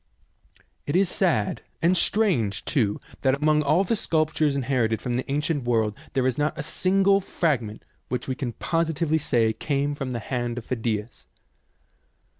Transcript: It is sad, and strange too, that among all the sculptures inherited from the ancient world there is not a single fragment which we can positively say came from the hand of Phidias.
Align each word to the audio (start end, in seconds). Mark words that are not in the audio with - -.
It 0.87 0.95
is 0.95 1.09
sad, 1.09 1.61
and 1.79 1.95
strange 1.95 2.65
too, 2.65 2.99
that 3.21 3.35
among 3.39 3.61
all 3.61 3.83
the 3.83 3.95
sculptures 3.95 4.55
inherited 4.55 4.99
from 4.99 5.13
the 5.13 5.31
ancient 5.31 5.63
world 5.65 5.93
there 6.13 6.25
is 6.25 6.39
not 6.39 6.57
a 6.57 6.63
single 6.63 7.21
fragment 7.21 7.85
which 8.09 8.27
we 8.27 8.33
can 8.33 8.53
positively 8.53 9.19
say 9.19 9.53
came 9.53 9.93
from 9.93 10.09
the 10.09 10.17
hand 10.19 10.57
of 10.57 10.65
Phidias. 10.65 11.27